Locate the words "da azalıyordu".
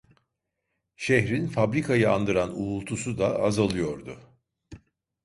3.17-4.19